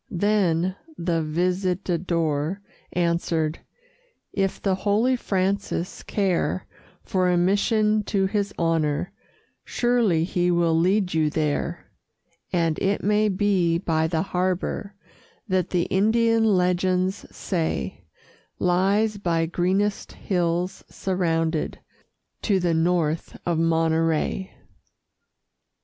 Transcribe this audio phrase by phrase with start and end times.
[0.09, 2.57] Then the Visitador
[2.91, 3.59] answered:
[4.33, 6.65] "If the holy Francis care
[7.03, 9.13] For a mission to his honor,
[9.63, 11.91] Surely he will lead you there;
[12.51, 14.95] And it may be by the harbor
[15.47, 18.05] That the Indian legends say
[18.57, 21.77] Lies by greenest hills surrounded
[22.41, 24.51] To the north of Monterey."